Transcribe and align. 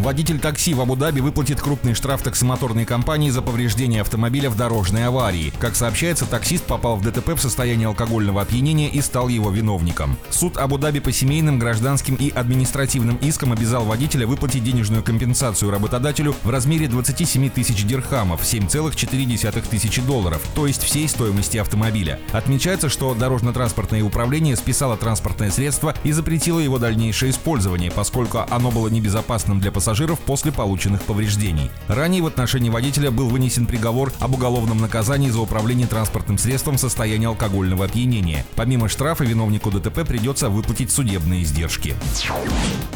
Водитель 0.00 0.38
такси 0.38 0.72
в 0.72 0.80
Абу-Даби 0.80 1.20
выплатит 1.20 1.60
крупный 1.60 1.92
штраф 1.92 2.22
таксомоторной 2.22 2.86
компании 2.86 3.28
за 3.28 3.42
повреждение 3.42 4.00
автомобиля 4.00 4.48
в 4.48 4.56
дорожной 4.56 5.04
аварии. 5.04 5.52
Как 5.58 5.76
сообщается, 5.76 6.24
таксист 6.24 6.64
попал 6.64 6.96
в 6.96 7.02
ДТП 7.02 7.34
в 7.34 7.38
состоянии 7.38 7.84
алкогольного 7.84 8.40
опьянения 8.40 8.88
и 8.88 9.02
стал 9.02 9.28
его 9.28 9.50
виновником. 9.50 10.16
Суд 10.30 10.56
Абу-Даби 10.56 11.00
по 11.00 11.12
семейным, 11.12 11.58
гражданским 11.58 12.14
и 12.14 12.30
административным 12.30 13.16
искам 13.16 13.52
обязал 13.52 13.84
водителя 13.84 14.26
выплатить 14.26 14.64
денежную 14.64 15.02
компенсацию 15.02 15.70
работодателю 15.70 16.34
в 16.44 16.48
размере 16.48 16.88
27 16.88 17.50
тысяч 17.50 17.84
дирхамов, 17.84 18.40
7,4 18.40 19.62
тысячи 19.68 20.00
долларов, 20.00 20.40
то 20.54 20.66
есть 20.66 20.82
всей 20.82 21.08
стоимости 21.08 21.58
автомобиля. 21.58 22.18
Отмечается, 22.32 22.88
что 22.88 23.14
дорожно-транспортное 23.14 24.02
управление 24.02 24.56
списало 24.56 24.96
транспортное 24.96 25.50
средство 25.50 25.94
и 26.04 26.12
запретило 26.12 26.58
его 26.58 26.78
дальнейшее 26.78 27.32
использование, 27.32 27.90
поскольку 27.90 28.46
оно 28.48 28.70
было 28.70 28.88
небезопасным 28.88 29.60
для 29.60 29.70
пассажиров 29.70 29.89
пассажиров 29.90 30.20
после 30.20 30.52
полученных 30.52 31.02
повреждений. 31.02 31.68
Ранее 31.88 32.22
в 32.22 32.26
отношении 32.26 32.70
водителя 32.70 33.10
был 33.10 33.28
вынесен 33.28 33.66
приговор 33.66 34.12
об 34.20 34.34
уголовном 34.34 34.80
наказании 34.80 35.30
за 35.30 35.40
управление 35.40 35.88
транспортным 35.88 36.38
средством 36.38 36.76
в 36.76 36.80
состоянии 36.80 37.26
алкогольного 37.26 37.86
опьянения. 37.86 38.46
Помимо 38.54 38.88
штрафа 38.88 39.24
виновнику 39.24 39.72
ДТП 39.72 40.06
придется 40.06 40.48
выплатить 40.48 40.92
судебные 40.92 41.42
издержки. 41.42 41.96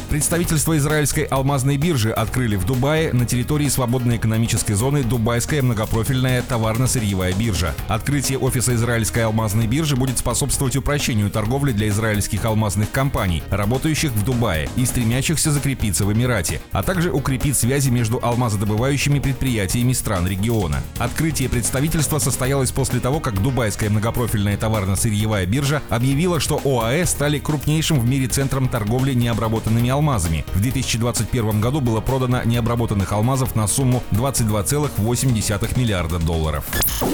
Представительство 0.09 0.77
израильской 0.77 1.23
алмазной 1.23 1.75
биржи 1.75 2.11
открыли 2.11 2.55
в 2.55 2.65
Дубае 2.65 3.11
на 3.11 3.25
территории 3.25 3.67
свободной 3.67 4.15
экономической 4.15 4.73
зоны 4.75 5.03
Дубайская 5.03 5.61
многопрофильная 5.61 6.41
товарно-сырьевая 6.43 7.33
биржа. 7.33 7.73
Открытие 7.89 8.37
офиса 8.37 8.75
израильской 8.75 9.25
алмазной 9.25 9.67
биржи 9.67 9.97
будет 9.97 10.17
способствовать 10.17 10.77
упрощению 10.77 11.29
торговли 11.29 11.73
для 11.73 11.89
израильских 11.89 12.45
алмазных 12.45 12.91
компаний, 12.91 13.43
работающих 13.49 14.11
в 14.11 14.23
Дубае 14.23 14.69
и 14.77 14.85
стремящихся 14.85 15.51
закрепиться 15.51 16.05
в 16.05 16.13
Эмирате, 16.13 16.61
а 16.71 16.83
также 16.85 17.11
укрепит 17.11 17.57
связи 17.57 17.89
между 17.89 18.19
алмазодобывающими 18.21 19.19
предприятиями 19.19 19.93
стран 19.93 20.27
региона. 20.27 20.81
Открытие 20.97 21.49
представительства 21.49 22.19
состоялось 22.19 22.71
после 22.71 22.99
того, 22.99 23.19
как 23.19 23.41
Дубайская 23.41 23.89
многопрофильная 23.89 24.57
товарно-сырьевая 24.57 25.45
биржа 25.45 25.81
объявила, 25.89 26.39
что 26.39 26.61
ОАЭ 26.63 27.05
стали 27.05 27.39
крупнейшим 27.39 27.99
в 27.99 28.07
мире 28.07 28.27
центром 28.27 28.67
торговли 28.67 29.13
необработанными 29.13 29.89
алмазами. 29.89 30.45
В 30.53 30.61
2021 30.61 31.61
году 31.61 31.81
было 31.81 32.01
продано 32.01 32.43
необработанных 32.43 33.11
алмазов 33.11 33.55
на 33.55 33.67
сумму 33.67 34.03
22,8 34.11 35.79
миллиарда 35.79 36.19
долларов. 36.19 36.65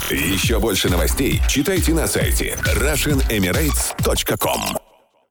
Еще 0.10 0.60
больше 0.60 0.90
новостей 0.90 1.42
читайте 1.48 1.94
на 1.94 2.08
сайте 2.08 2.58
RussianEmirates.com 2.76 4.81